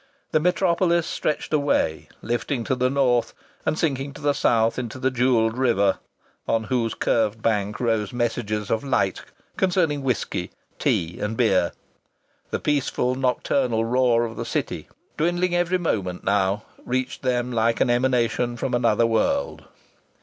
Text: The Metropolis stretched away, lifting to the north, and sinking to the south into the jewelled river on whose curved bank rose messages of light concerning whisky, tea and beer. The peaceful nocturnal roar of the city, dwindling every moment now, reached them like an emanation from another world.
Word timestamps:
The 0.31 0.39
Metropolis 0.39 1.05
stretched 1.05 1.53
away, 1.53 2.09
lifting 2.23 2.63
to 2.63 2.73
the 2.73 2.89
north, 2.89 3.35
and 3.67 3.77
sinking 3.77 4.13
to 4.15 4.21
the 4.21 4.33
south 4.33 4.79
into 4.79 4.97
the 4.97 5.11
jewelled 5.11 5.55
river 5.59 5.99
on 6.47 6.63
whose 6.63 6.95
curved 6.95 7.43
bank 7.43 7.79
rose 7.79 8.11
messages 8.11 8.71
of 8.71 8.83
light 8.83 9.21
concerning 9.57 10.01
whisky, 10.01 10.49
tea 10.79 11.19
and 11.19 11.37
beer. 11.37 11.71
The 12.49 12.57
peaceful 12.59 13.13
nocturnal 13.13 13.85
roar 13.85 14.25
of 14.25 14.37
the 14.37 14.43
city, 14.43 14.89
dwindling 15.17 15.53
every 15.53 15.77
moment 15.77 16.23
now, 16.23 16.63
reached 16.83 17.21
them 17.21 17.51
like 17.51 17.79
an 17.79 17.91
emanation 17.91 18.57
from 18.57 18.73
another 18.73 19.05
world. 19.05 19.65